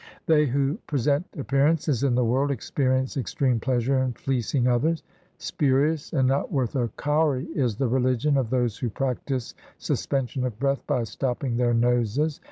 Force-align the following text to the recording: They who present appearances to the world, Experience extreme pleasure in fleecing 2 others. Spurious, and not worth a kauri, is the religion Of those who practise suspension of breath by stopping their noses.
They 0.25 0.47
who 0.47 0.79
present 0.87 1.27
appearances 1.37 1.99
to 1.99 2.09
the 2.09 2.25
world, 2.25 2.49
Experience 2.49 3.17
extreme 3.17 3.59
pleasure 3.59 3.99
in 3.99 4.13
fleecing 4.13 4.63
2 4.63 4.69
others. 4.71 5.03
Spurious, 5.37 6.11
and 6.11 6.27
not 6.27 6.51
worth 6.51 6.75
a 6.75 6.87
kauri, 6.97 7.45
is 7.53 7.75
the 7.75 7.87
religion 7.87 8.35
Of 8.35 8.49
those 8.49 8.79
who 8.79 8.89
practise 8.89 9.53
suspension 9.77 10.43
of 10.43 10.57
breath 10.57 10.87
by 10.87 11.03
stopping 11.03 11.57
their 11.57 11.75
noses. 11.75 12.39